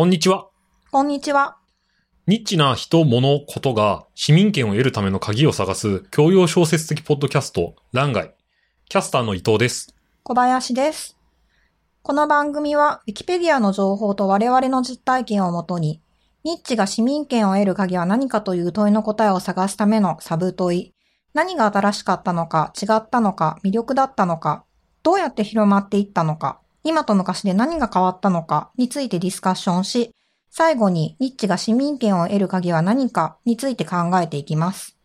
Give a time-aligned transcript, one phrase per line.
[0.00, 0.48] こんにちは。
[0.90, 1.58] こんにちは。
[2.26, 8.34] ニッチな人、物、ことが市民権を得るための鍵を探す教養小説的ポッドキャスト、欄外。
[8.88, 9.94] キャスターの伊藤です。
[10.22, 11.18] 小林です。
[12.00, 16.00] この番組は、ウィキペディアの情報と我々の実体験をもとに、
[16.44, 20.94] ニッチが市民権を得る鍵は何かという問いの答えを探すためのサブ問い、
[21.34, 24.64] 何が新しかったのか、違ったのか、魅力だったのか、
[25.02, 30.14] どうやって広まっていったのか、今と昔で何が変わったのかについてディスカッションし、
[30.50, 34.96] 最後にニッチが市民権を得る鍵は何かについて考えていきます。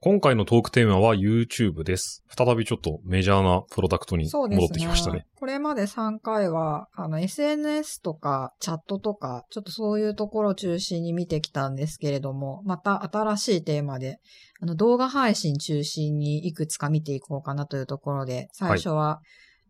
[0.00, 2.22] 今回のトークテーマは YouTube です。
[2.28, 5.26] 再びちょっとメジャーなプロダクトに戻ってきましたね。
[5.34, 14.20] これまで3回は、あの、SNS とか、チャットとか、ちょっとそういうところを中心に見てきたんですけれども、また新しいテーマで、
[14.60, 19.20] あの、動画配信中心にいくつか見ていこうかなというところで、最初は、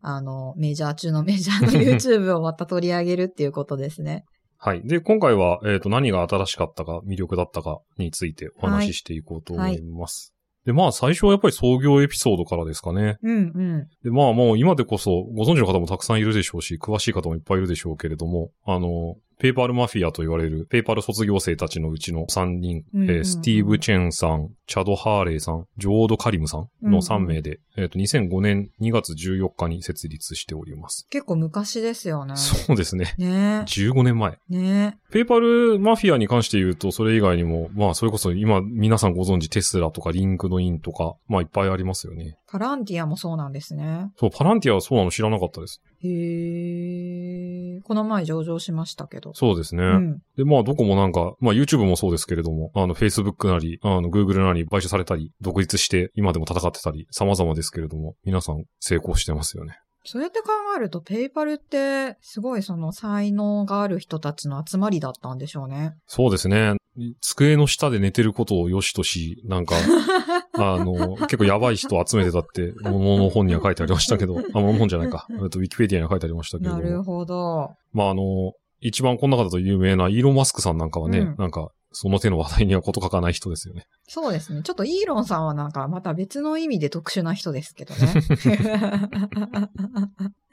[0.00, 4.24] あの、メジャー中のメジャーの YouTube をまた取り上げるっていうことですね。
[4.58, 4.82] はい。
[4.86, 10.32] で、今回は、えっ、と、何が新しかったか、魅力だったかについてお話ししていこうと思います。
[10.66, 13.18] で、まあ、最初はやっぱり創業エピソードからですかね。
[13.22, 13.86] うんうん。
[14.02, 31.06] で、まあもう今でこそご存知の方もたくさんいるでしょうし、詳しい方もいっぱいいるでしょうけれども、あの、ペーパルマフィアと言われるペーパル卒業生たちのうちの3人、うんうんスティーブ・チェンさん、チャド・ハーレイさん、ジョード・カリムさんの3名で、えっ、と、2005年2月14日に設立しております。
[31.08, 32.36] 結構昔ですよね。
[32.36, 33.14] そうですね。
[33.18, 34.38] ね15年前。
[34.48, 42.38] ね PayPal マフィアに関して言うと、それ以外にも、まあ、それこそ今皆さんご存知テスラとか LinkedIn とか、まあいっぱいありますよね。
[42.48, 44.10] Palantir もそうなんですね。
[44.16, 45.82] そう、 Palantir はそうなの知らなかったです。
[46.06, 47.82] へー。
[47.82, 49.32] この前上場しましたけど。
[49.34, 49.82] そうですね。
[49.82, 50.18] うん。
[50.36, 59.78] で、まあ、どこもなんか、まあ、YouTube もそうですけれども、あの、Facebook なり、あの、Google なり買収されたり、独立して、今でも戦ってたり、様々ですけれども、皆さん成功してますよね。
[60.04, 65.96] そうやって考えると、ペイパルって、すごいその才能がある人たちの集まりだったんでしょうね。
[66.06, 66.76] そうですね。
[67.20, 69.74] 机の下で寝てることを良しとし、なんか、
[70.58, 75.26] あの、結構やばい人集めてたって、ものの本には書いてありましたけど、 あ、ものの本じゃないか。
[75.30, 76.82] えっと、Wikipedia には書いてありましたけれども。
[76.82, 77.70] なるほど。
[77.92, 83.86] まあ、あの、一番この中だと有名なイーロン・マスクさんなんかはね、うんなんか、その手の話題にはこと書かない人ですよね。
[84.06, 84.60] そうですね。
[84.62, 88.12] ちょっとイーロンさんはなんかまた別の意味で特殊な人ですけどね。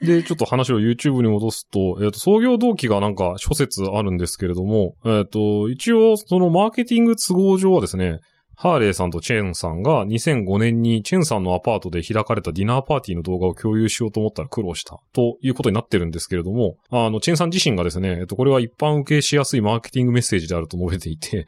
[0.00, 8.20] で、ちょっと話を YouTube に戻すと、えっ、と、創業動機がなんか諸説あるんですけれども、えっ、と、一応、そのマーケティング都合上はですね、
[8.56, 21.46] ハーレーさんとチェーンさんが2005年にチェーンさんのアパートで開かれたディナーパーティーの動画を共有しようと思ったら苦労したということになってるんですけれども、あの、チェーンさん自身がですね、えっと、これは一般受けしやすいマーケティングメッセージであると述べていて、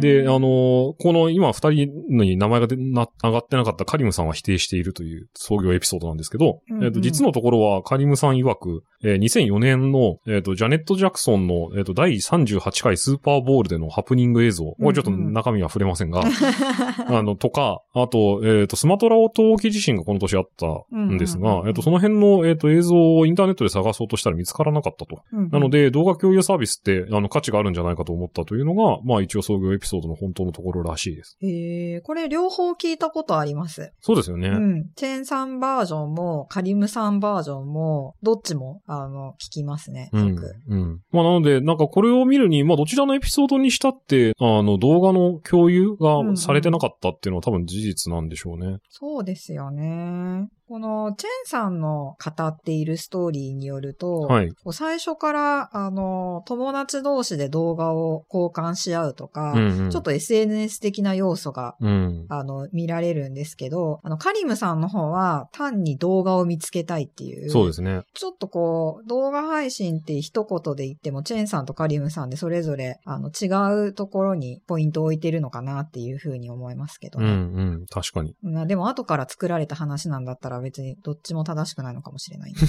[0.00, 1.70] で、あの、この今二人
[2.08, 6.84] に名前が出な上がってなかったカリムさんは否定しているという創業エピソードなんですけど、うんうん。
[6.84, 16.22] えっと、実のところはカリムさん曰く、えー2004年の、えっと、ジャネット・ジャクソンの、えっと、第38回スーパーボールでのハプニング映像、これちょっと中身は触れませんが、
[17.06, 25.22] あの、とか、あと、えっ、と、スマトラオ島沖地震がこの年あったんですが、うんうんうんえっ、と、その辺の、えっ、と、映像をインターネットで探そうとしたら見つからなかったと。
[25.32, 31.36] うんなので、動画共有サービスって、あの、価値があるんじゃないかと思ったというのが、まあ一応創業エピソードの本当のところらしいです。
[31.40, 33.92] へーこれ両方聞いたことあります。
[34.00, 34.48] そうですよね。
[34.48, 34.90] うん。
[34.96, 40.10] チェーンさんバージョンも、カリムさんバージョンも、どっちも、あの、聞きますね。
[40.12, 40.36] うん。
[40.68, 41.00] うん。
[41.10, 48.78] まあなので、なんかこれを見るに、まあどちらのエピソードにしたって、あの動画の共有がされてなかったっていうのは多分事実なんでしょうね。
[48.88, 50.48] そうですよね。
[50.72, 54.54] この、チェンさんの語っているストーリーによると、はい。
[54.72, 62.26] 最初から、あの、友達同士で動画を交換し合うとか、うんうんちょっと SNS 的な要素が、うん。
[62.30, 67.50] あの、見られるんですけど、あの、カリムさんの方は単に動画を見つけたいっていう。
[67.50, 68.04] そうですね。
[68.14, 77.62] ちょっとこう、動画配信って一言で言っても、チェーンさんとカリムさんでそれぞれ、あの、違うところにポイントを置いてるのかなっていうふうに思いますけどうんね。
[77.62, 77.86] うん。
[77.90, 78.34] 確かに。
[78.40, 82.54] まあでも後から作られた話なんだったら別にどっちも正しくないのかもしれない。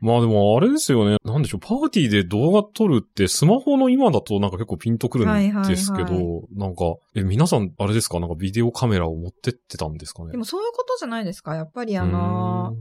[0.00, 1.16] まあでもあれですよね。
[1.24, 1.60] なんでしょう。
[1.60, 5.28] パーティーで動画撮るってスマホの今だとなんか結構ピンとくるん
[5.66, 6.84] ですけど、はいはいはなんか、
[7.14, 8.20] え、皆さんあれですか？
[8.20, 10.32] なんかビデオカメラを持ってってたんですかね？
[10.32, 11.54] でもそういうことじゃないですか？
[11.56, 12.76] やっぱりあの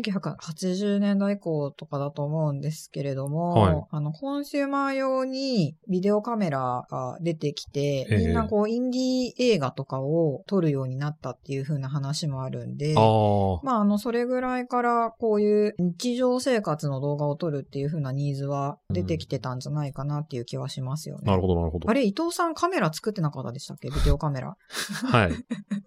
[0.00, 13.60] 1980年代以降とかだと思うんですけれども、はいあの、コンシューマー用にビデオカメラが出てきて、ええみんなこう、インディー映画とかを撮るようになったっていう風な話もあるんで、ああ。
[13.62, 21.22] まあ、あの、それぐらいから、こういう日常生活の動画を撮るっていう風なニーズは出てきてたんじゃないかなっていう気はしますよね。
[21.24, 21.94] なるほど、なるほどあ。
[21.94, 23.88] れ、伊藤さんカメラ作ってなかったでしたっけ？
[23.88, 24.56] ビデオカメラ。
[25.04, 25.32] はい。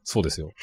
[0.03, 0.51] そうですよ。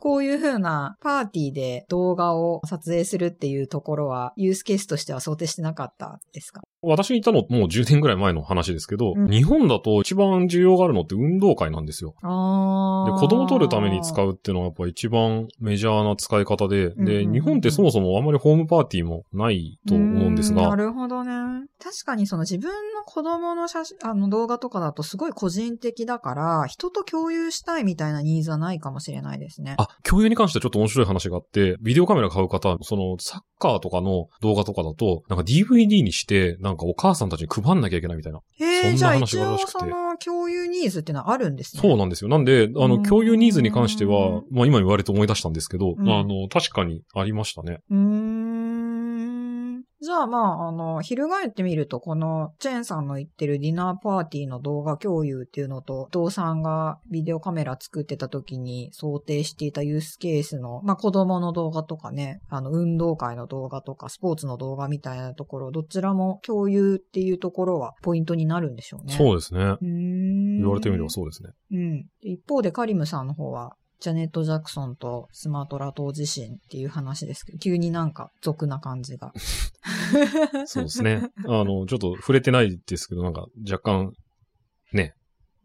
[0.00, 6.62] こういう風なパーティーで動画を撮影するっていうところは、ユースケースとしては想定してなかったですか？
[6.82, 12.14] 私にいたのもう10年ぐらい前の話ですけど、うん日本だと一番需要があるのって運動会なんですよ。
[12.20, 21.30] で、子供取るために使うっていうのはやっぱ一番メジャーな使い方で、で、うんうんうんうん日本ってそもそもあんまりホームパーティーもないと思うんですが、なるほどね。
[21.82, 29.76] 確かにその自分の子供の写真、あの動画とかだとすごい個人的だから、人と共有したいみたいなニーズはないかもしれないですね。
[29.78, 38.40] あ、共有に関してはちょっと面白い話があって、ビデオカメラ買う方、そのサッカーとかの動画とかだと、なんか DVD にして、なんかお母さんたちに配んなきゃいけないみたいな。
[38.58, 41.82] へえ、そんな話があるらしくてその共有ニーズってのはあるんですね。
[41.82, 42.30] そうなんですよ。
[42.30, 47.80] なんで、あの、うん共有ニーズに関しては、まあ今言われて思い出したんですけど、うんあの、確かにありましたね。
[47.90, 48.19] うーん。
[50.02, 69.12] じゃあまあ、あの、翻ってみると、この、チェーンさんの言ってるディナーパーティーの動画共有っていうのと、伊藤さんがビデオカメラ作ってた時に想定していたユースケースの、まあ子供の動画とかね、あの、運動会の動画とか、スポーツの動画みたいなところ、どちらも共有っていうところはポイントになるんでしょうね。
[69.12, 69.76] そうですね。
[69.82, 71.50] 言われてみればそうですね。
[71.72, 72.06] うん。
[72.22, 79.32] 一方でカリムさんの方は、ジャネット・ジャクソンとスマートラ島自身っていう話ですけど、急になんか俗な感じが。
[80.66, 81.28] そうですね。
[81.46, 84.12] あの、ちょっと触れてないですけど、なんか若干、
[84.92, 85.14] ね、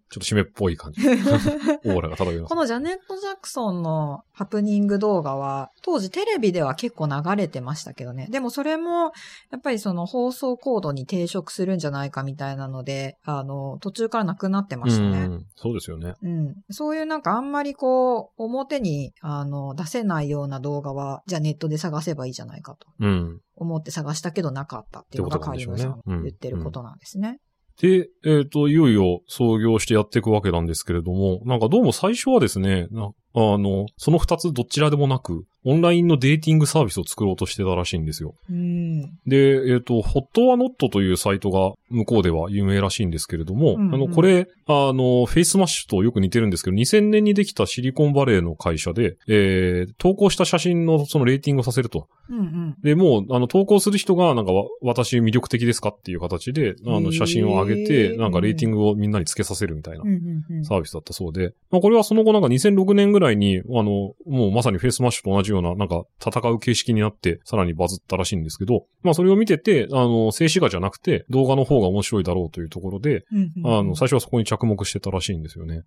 [0.09, 1.01] ちょっと締めっぽい感じ。
[1.07, 2.55] オーラが漂いますこ。
[2.55, 8.27] のジャネット・ジャクソンのハプニング動画は、当時テレビでは結構流れてましたけどね。
[8.29, 9.11] でもそれも、
[9.51, 15.25] やっぱりその放送コードに抵触するんじゃないかみたいなので、あの、途中からなくなってましたね。
[15.25, 16.13] うん、そうですよね。
[16.21, 16.55] うん。
[16.69, 23.39] そういうなんかあんまりこう、表に、あの、出せないような動画は、じゃあネットで探せばいいじゃないかとうん。
[23.55, 27.39] 思って探したけどなかったっていうのがカリムさんの言ってることなんですね。
[27.81, 38.35] で、えっ、と、いよいよ創業してやっていくわけなんですけれども、なんかどうも最初はですね、あの、その二つどちらでもなく、オンラインのデーティングサービスを作ろうとしてたらしいんですよ。
[38.49, 39.01] うん。
[39.25, 52.07] で、えっ、と、 Hot or Not というサイトが向こうでは有名らしいんですけれども、うんうんあの、これ、あの、 Facemash とよく似てるんですけど、2000年にできたシリコンバレーの会社で、えー、投稿した写真のそのレーティングをさせると。
[52.29, 52.75] うんうん。
[52.83, 60.03] で、もう、あの、投稿する人が、なんかわ、私魅力的ですかっていう形で、あの、写真を上げて、なんかレーティングをみんなにつけさせるみたいな。
[60.63, 75.83] サービスだったそうで、まあ、これはその後なんか2006年ぐらいに、あの、もうまさに Facemash と同じような、なんか戦う形式になって、さらにバズったらしいんですけど、まあそれを見てて、あの、静止画じゃなくて、動画の方が面白いだろうというところで、うんうんうんあの、最初はそこに着目してたらしいんですよね。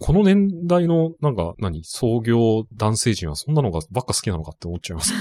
[0.00, 1.82] この年代の、なんか、何？
[1.84, 5.12] 創業男性陣はそんなのがばっか好きなのかって思っちゃいます。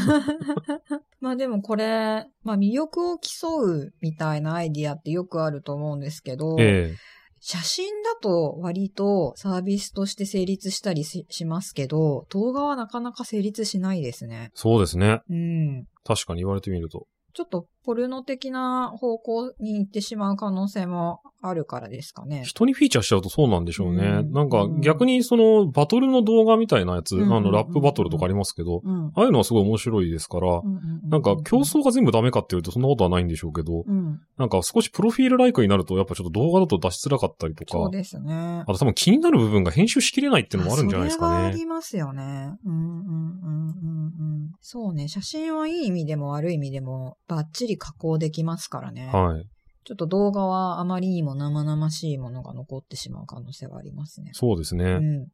[1.20, 7.17] まあでもこれ、まあ魅力を競うみたいなアイディアってよくあると思うんですけど、ええ
[7.50, 14.52] 写真だと割とサービスとして成立したりししますけど、動画はなかなか成立しないですね。
[14.54, 15.22] そうですね。
[15.30, 15.86] うん。
[16.04, 17.08] 確かに言われてみると。
[17.34, 22.44] ちょっとポルノ的な方向に行ってしまう可能性もあるからですかね。
[22.46, 24.06] 人にフィーチャーしちゃうとそうなんでしょうね。
[24.06, 29.12] うんなんかうん逆にそのバトルの動画みたいなやつ、うんあのラップバトルとかありますけど、うん。
[29.16, 30.62] ああいうのはすごい面白いですから、
[31.10, 34.20] なんか競争が全部ダメかっていうとそんなことはないんでしょうけど、うん。
[34.38, 38.64] なんか少しプロフィールライクになるとやっぱちょっと動画だと出しづらかったりとか、そうですね。
[38.66, 41.54] あと多分気になる部分が編集しきれないっていうのもあるんじゃないですかね。
[41.56, 42.58] りますよね。
[42.66, 44.52] うんうんうんうんうん。
[44.62, 45.08] そうね。
[45.08, 49.10] 写真はいい意味でも悪い意味でもバッチリ加工できますからね。
[49.14, 49.48] はい。
[49.88, 54.32] ちょっと動画はあまりにも生々しいものが残ってしまう可能性はありますね。
[54.34, 54.84] そうですね。
[54.84, 55.28] うん。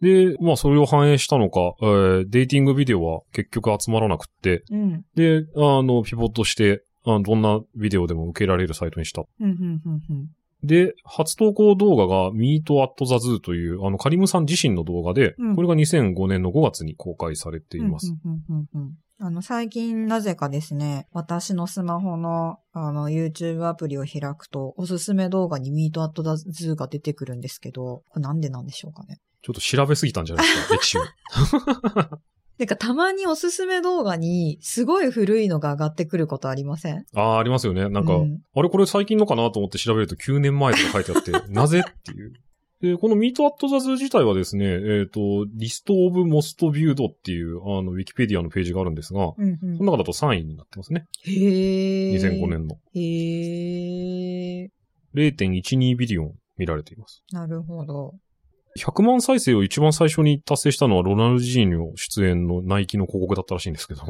[0.00, 5.04] で、まあそれを反映したのか、えーデーティングビデオは結局集まらなくって、うん。
[5.14, 9.22] で、あの、ピボットして、あのどんなビデオでも受けられるサイトにした。
[9.40, 10.28] うん、うん、うん、うん。
[10.62, 18.14] で、初投稿動画が Meet at the Zoo という、あの、カリムさん自身の動画で、うんこれが2005年の5月に公開されています。
[18.24, 29.18] うんうんうんうんうんあの、最近なぜかですね、私のスマホの、あの、YouTube アプリを開くと、おすすめ動画に Meet at the Zoo が出てくるんですけど、これなんでなんでしょうかね。
[29.42, 31.02] ちょっと調べすぎたんじゃないですか、歴史を。
[32.60, 37.04] てか、たまにおすすめ動画に、すごい古いのが上がってくることありません？
[37.16, 37.88] ああ、ありますよね。
[37.88, 42.32] なんか、うんあれこれ最近のかなと思って調べると9年前とか書いてあって、 なぜっていう。
[42.82, 45.20] で、この Meet at the Zoo 自体はですね、えっ、と、
[45.58, 51.06] List of Most Viewed っていう、あの、ウィキペディアのページがあるんですが、うんうんその中だと3位になってますね。
[51.24, 52.14] へー。
[52.14, 52.46] 2005。
[52.48, 52.76] 年の。
[52.94, 54.68] へー。
[55.14, 57.22] 0.12ビリオン見られています。
[57.32, 58.14] なるほど。
[58.78, 64.02] 100万再生を一番最初に達成したのはロナルジーニョ出演のナイキの広告だったらしいんですけど。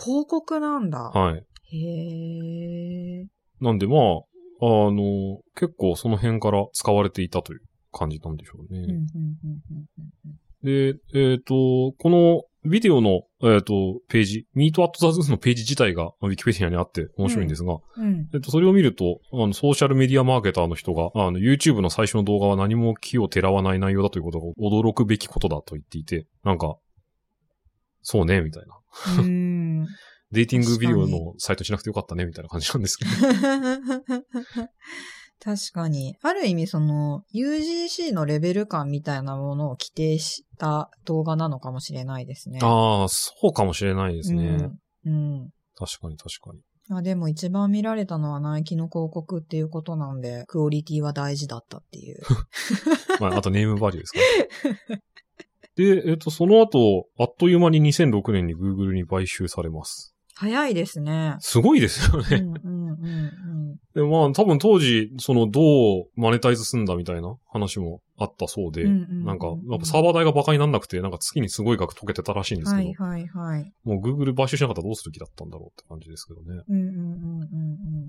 [0.00, 0.98] 広告なんだ。
[0.98, 1.44] はい。
[1.76, 3.26] へー。
[3.60, 3.98] なんでまあ、
[4.60, 7.60] あの、結構その辺から使われていたという
[7.92, 9.00] 感じなんでしょうね。
[10.62, 26.76] で、えっ、と、このビデオの、えっ、と、ページ、Meet at the Zoo のページ自体が Wikipedia にあって面白いんですが、うんうんえっと、それを見ると、あの、ソーシャルメディアマーケターの人が、あの、YouTube の最初の動画は何も気をてらわない内容だということが驚くべきことだと言っていて、なんか、
[28.02, 28.74] そうね、みたいな。
[29.22, 29.86] うーん
[30.30, 33.10] デーティングビデオのサイトしなくてよかったね、みたいな感じなんですけど。
[35.40, 36.16] 確かに。
[36.22, 42.58] ある意味その UGC のレベル感みたいなものを規定した動画なのかもしれないですね。
[42.62, 44.70] ああ、そうかもしれないですね。
[45.04, 45.12] うん。
[45.12, 45.50] うん。
[45.76, 46.60] 確かに確かに。
[46.90, 52.20] あでも一番見られたのはナイキの広告っていうことなんで、クオリティは大事だったっていう。
[53.20, 55.02] まあ、あとネームバリューですか、ね。
[55.76, 60.14] で、えっと、その後、あっという間に2006年に Google に買収されます。
[60.34, 61.36] 早いですね。
[61.40, 62.36] すごいですようんね。
[62.64, 62.77] うんうん
[63.94, 65.60] でまあ、多分当時、その、ど
[66.02, 73.72] うマネタイズすんだみたいな話もあったそうで、なんか、やっぱサーバー代が馬鹿になんなくて、なんか月にすごい額溶けてたらしいんですけど、はいはいはい。
[73.84, 76.62] もう Google 買収しなかったらどうする気だったんだろうって感じですけどね。
[76.68, 77.08] うんうんうんうん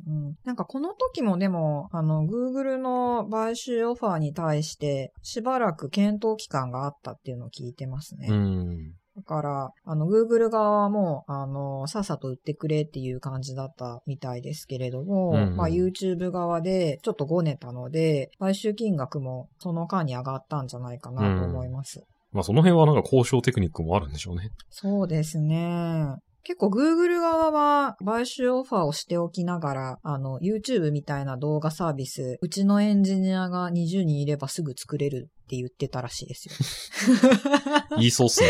[0.08, 0.36] うんうん。
[0.44, 8.28] なんかこの時もでも、あの、Google の買収オファーに対して、しばらく検討期間があったっていうのを聞いてますね。
[8.30, 8.94] うん。
[9.20, 22.04] だから、あの、Google 側はもう、あの、さっさと売ってくれっていう感じだったみたいですけれども、うんうんまあ YouTube 側でちょっとごねたので、買収金額もその間に上がったんじゃないかなと思います。
[22.32, 24.52] まあその辺はなんか交渉テクニックもあるんでしょうね。
[24.70, 26.16] そうですね。
[26.50, 36.56] 結構 Google 側は買収オファーをしておきながら、あの、YouTube みたいな動画サービス、うちのエンジニアが20人いればすぐ作れるって言ってたらしいですよ。
[37.98, 38.48] 言いそうっすね。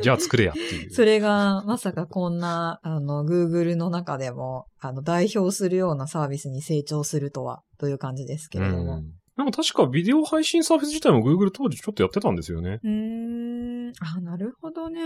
[0.00, 0.90] じゃあ作れやっていう。
[0.90, 8.94] それが、まさかこんな、あの、Google の中でも、あの、代表するようなサービスに成長するとは、という感じですけれども。
[8.94, 12.78] うんなんか確かビデオ配信サービス自体も Google 当時ちょっとやってたんですよね。
[12.84, 13.69] うーん、
[14.00, 15.00] あ、なるほどね。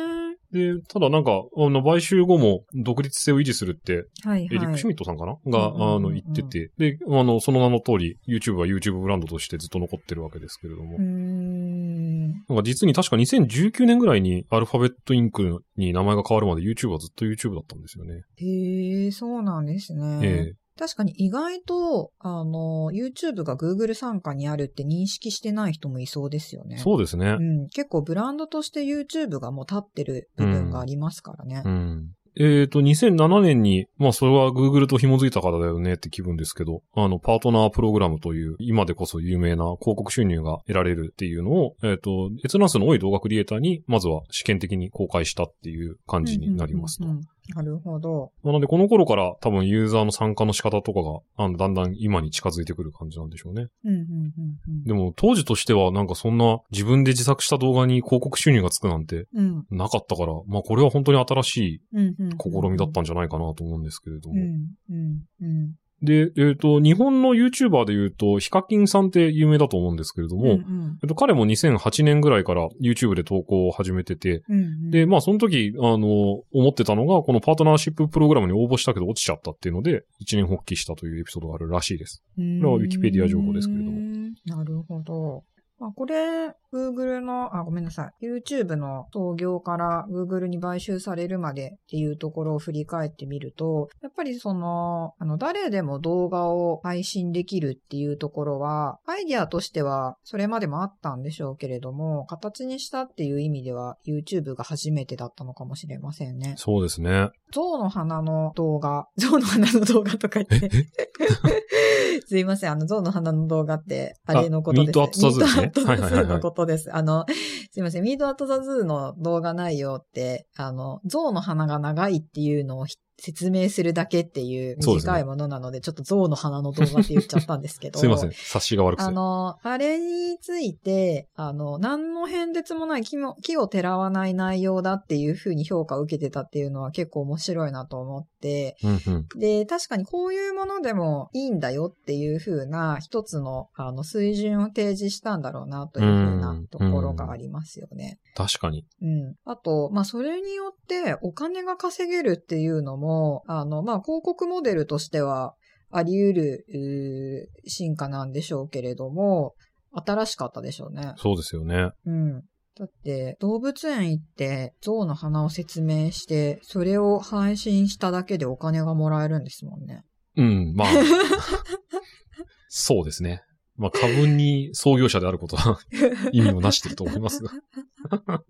[0.52, 4.94] で、ただなんか、あの、買収後も独立性を維持するって、はいエリック・シュはい。
[4.94, 5.36] ミットさんかな？
[5.46, 10.96] が、うんうんうんうんあの、言ってて、で、あの、その名の通り、YouTube は YouTube ブランドとしてずっと残ってるわけですけれども。
[10.96, 12.28] うーん。
[12.30, 18.22] なんか実に確か2019年ぐらいにアルファベットインクに名前が変わるまで YouTube はずっと YouTube だったんですよね。
[18.36, 20.20] へえ、そうなんですね。
[20.22, 26.78] ええ確かに意外と、あの、YouTube が Google 傘下にあるって認識してない人もいそうですよね。
[26.78, 27.36] そうですね。
[27.38, 27.68] うん。
[27.68, 31.62] 結構ブランドとして YouTube がもう立ってる部分がありますからね。
[31.64, 32.10] うん。
[32.36, 47.04] えっ、と、2007年に、まあ、それは Google と紐づいたからだよねって気分ですけど、あの、パートナープログラムという、今でこそ有名な広告収入が得られるっていうのを、えっ、と、閲覧数の多い動画クリエイターに、まずは試験的に公開したっていう感じになりますと。
[47.04, 48.32] うんうんうんうんなるほど。
[48.42, 53.66] なので、この頃から多分ユーザーの参加の仕方とかが、あの、だんだん今に近づいてくる感じなんでしょうね。
[53.84, 54.32] うんうんうん
[54.68, 64.36] うんでも、当時としてはなんかそんな自分で自作した動画に広告収入がつくなんてうんなかったから、まあこれは本当に新しいうんうん試みだったんじゃないかなと思うんですけれども。
[64.36, 65.74] うんうんうん
[66.04, 82.22] で、えっ、と、日本の YouTuber で言うと、ヒカキンさんって有名だと思うんですけれども、うんうんえっと、彼も2008年ぐらいから YouTube で投稿を始めてて、うんうんで、まあその時、あの、思ってたのが、このパートナーシッププログラムに応募したけど落ちちゃったっていうので、一年発起したというエピソードがあるらしいです。
[82.36, 84.00] これれは Wikipedia 情報ですけれども
[84.46, 85.44] なるほど。
[85.78, 88.26] まあ、これ、Google の、あ、ごめんなさい。
[88.26, 106.54] YouTube の創業から Google に買収されるまでっていうところを振り返ってみると、やっぱりその、あの、誰でも動画を配信できるっていうところは、アイディアとしてはそれまでもあったんでしょうけれども、形にしたっていう意味では YouTube が初めてだったのかもしれませんね。
[106.56, 107.30] そうですね。
[107.52, 110.70] 象の鼻の動画、象の鼻の動画とか言って。
[112.26, 114.98] すいません、あの、象の鼻の動画って、あれのことです。
[114.98, 116.94] あ Me at the zoo ですね Me at the zoo のことです。
[116.94, 117.26] あの、
[117.70, 127.98] すいません、 Me at the zoo の動画内容って、あの、象の鼻が長いっていうのをひ説明するだけっていう短いものなので、ちょっと象の鼻の動画って言っちゃったんですけど。
[127.98, 128.30] すいません。
[128.30, 129.06] 察しが悪くて。
[129.06, 139.28] あの、あれについて、あの、何の変哲もない木も、奇をてらわない内容だっていうふうに評価を受けてたっていうのは結構面白いなと思って、うんうん。
[139.38, 148.18] で、確かにこういうものでもいいんだよっていうふうな一つの、あの、水準を提示したんだろうなというふうなところがありますよね。
[148.34, 148.84] 確かに。
[149.00, 149.34] うん。
[149.44, 153.03] あと、まあ、それによってお金が稼げるっていうのも、
[153.46, 155.54] あの、まあ、広告モデルとしては
[155.90, 159.54] あり得る進化なんでしょうけれども、
[159.92, 161.14] 新しかったでしょうね。
[161.16, 161.90] そうですよね。
[162.06, 162.42] うん。
[162.76, 170.02] だって、動物園行って象の花を説明して、それを配信しただけでお金がもらえるんですもんね。
[170.36, 170.88] うん、まあ。
[172.68, 173.42] そうですね。
[173.76, 175.78] まあ、過分に創業者であることは
[176.32, 177.50] 意味をなしてると思いますが。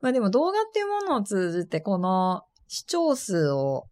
[0.00, 3.86] まあでも動画っていうものを通じて、この視聴数を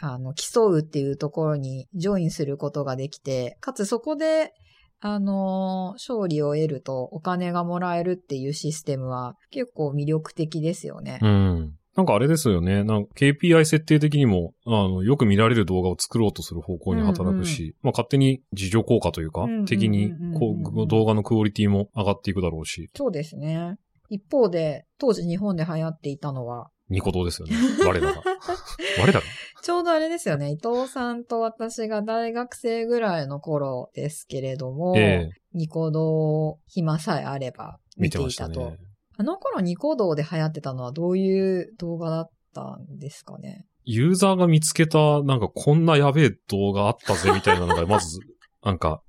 [0.00, 4.52] あの、競うっていうところにジョインすることができて、かつそこで、
[5.00, 11.18] あの、勝利を得るとお金がもらえるっていうシステムは結構魅力的ですよね。
[11.22, 11.74] うん。
[11.96, 12.84] なんかあれですよね。
[12.84, 22.88] なんか KPI 設定的にも、あの、よく見られる動画を作ろうとする方向に働くし、うんうん、まあ勝手に自助効果というか、的にこう動画のクオリティも上がっていくだろうし。
[22.94, 23.76] そうですね。
[24.10, 27.56] 一方で、当時日本で流行っていたのは、ニコ動ですよね。
[27.84, 28.22] 我らが。
[29.00, 29.22] 我らが？
[29.62, 30.52] ちょうどあれですよね。
[30.52, 38.70] 伊藤さんと私が大学生ぐらいの頃ですけれども、えー、ニコ動暇さえあれば見ていたと。
[38.70, 38.78] ね、
[39.16, 43.66] あの頃ニコ動で流行ってたのはどういう動画だったんですかね？
[43.90, 48.20] ユーザーが見つけた、なんかこんなやべえ動画あったぜみたいなのが、まず、
[48.62, 49.02] なんか、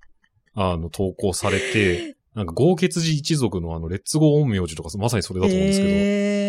[0.53, 6.48] あの、投稿されて、なんか、豪傑寺一族のあの、レッツゴー陰陽師とか、まさにそれだと思うんですけど、えー、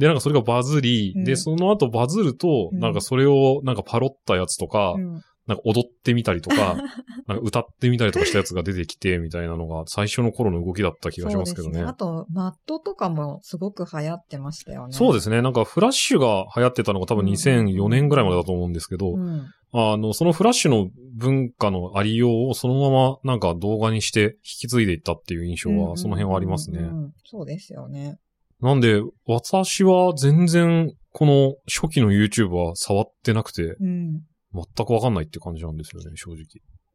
[0.00, 6.76] で、なんかそれがバズり、うん、で、その後バズると、なんかそれをなんかパロったやつとか、うん、なんか踊ってみたりとか、
[7.28, 11.80] なんか歌ってみたりとかしたやつが出てきて、みたいなのが最初の頃の動きだった気がしますけどね。
[11.80, 14.94] ねあと、マットとかもすごく流行ってましたよね。
[14.94, 15.42] そうですね。
[15.42, 26.88] なんかフラッシュが流行ってたのが多分2004年ぐらいまでだと思うんですけど、うん、あの、そのフラッシュの文化のありようをそのままなんか動画にして引き継いでいったっていう印象はその辺はありますね。
[27.24, 28.18] そうですよね。
[28.62, 36.44] なんで、私は全然この初期の YouTube は触ってなくて、うん、全くわかんないって感じなんですよね、正直。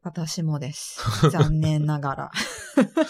[0.04, 1.02] 私もです。
[1.32, 2.32] 残念ながら。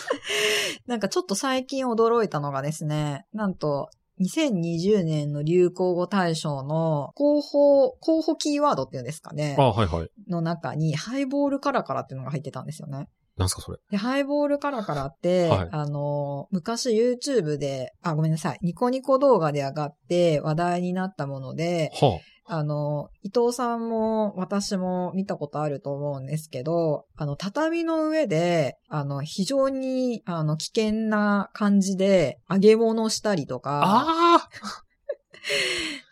[0.87, 3.89] なんかちょっと最近驚いたのがですね、なんと
[4.21, 9.55] 2020年の流行語大賞の候補、候補キーワードっていうんですかね。
[9.59, 10.09] あはいはい。
[10.29, 13.09] の中に、ハイボールカラカラっていうのが入ってたんですよね。
[13.37, 13.77] なんすかそれ。
[13.91, 18.59] で、ハイボールカラカラって、はい、あの、昔 YouTube で、あ、ごめんなさい。
[18.61, 34.49] ニコニコ動画で上がって話題になったもので、はああの、伊藤さんも私も見たことあると思うんですけど、あの、畳の上で、あの、非常に、あの、危険な感じで揚げ物したりとか、ああ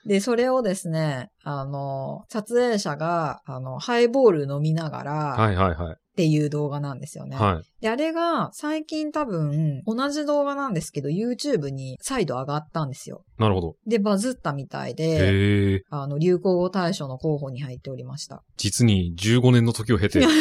[0.06, 5.96] で、それをですね、あの、撮影者が、あの、ハイボール飲みながら、はいはいはい。
[6.14, 7.36] っていう動画なんですよね。
[7.36, 7.82] はい。
[7.82, 13.24] で、あれが最近多分同じ動画なんですけど YouTube に再度上がったんですよ。
[13.40, 13.76] なるほど。
[13.88, 18.44] で、バズったみたいで、あの、流行語大賞の候補に入っておりました。
[18.58, 20.22] 実に15年の時を経て。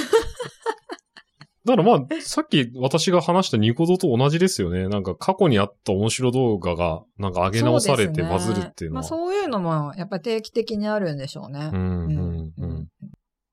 [1.65, 4.89] だからまあ、さっき私が話したニコ動と同じですよね。
[4.89, 9.05] なんか過去にあった面白動画が、なんか上げ直されてバズるっていうのは。
[9.05, 11.71] そう、ね,、まあ、そういうのもやっぱり定期的にあるんでしょうね。
[11.73, 12.89] うん、うん、うん。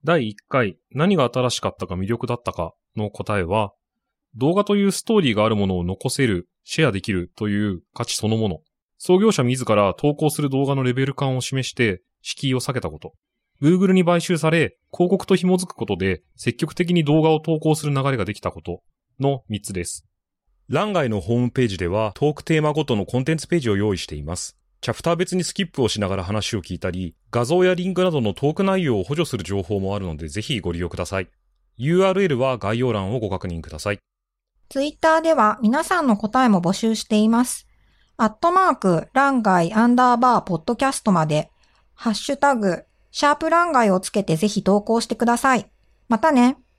[0.05, 3.73] 第1回、何が新しかったか魅力だったかの答えは、
[4.35, 8.59] 動画というストーリーがあるものを残せる、シェアできるという価値そのもの。
[8.97, 13.13] 創業者自ら投稿する動画のレベル感を示して、敷居を下げたこと。
[13.62, 18.81] Google に買収され、広告と紐づくことで、積極的に動画を投稿する流れができたこと
[19.19, 20.05] の3つです。
[20.69, 24.59] 欄外のホームページでは、トークテーマごとのコンテンツページを用意しています。
[24.81, 31.29] チャプター別にスキップをしながら話を聞いたり、画像やリンクなどのトーク内容を補助する情報もあるのでぜひご利用ください。
[31.79, 33.99] URL は概要欄をご確認ください。
[34.69, 37.67] ツイッターでは皆さんの答えも募集しています。
[38.15, 41.49] アットマーク、ランガイアンダーバーポッドキャストまで、
[41.95, 45.69] ハッシュタグ、シャープランガイをつけてぜひ投稿してください。
[46.07, 46.57] またね。